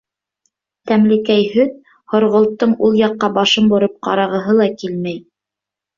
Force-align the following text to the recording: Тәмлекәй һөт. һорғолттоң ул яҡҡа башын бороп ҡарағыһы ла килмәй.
Тәмлекәй 0.91 1.43
һөт. 1.57 1.75
һорғолттоң 2.13 2.73
ул 2.87 2.97
яҡҡа 3.03 3.29
башын 3.39 3.69
бороп 3.75 3.97
ҡарағыһы 4.09 4.57
ла 4.63 4.69
килмәй. 4.83 5.23